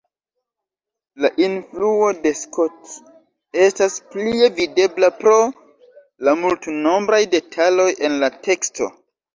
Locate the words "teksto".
8.51-8.95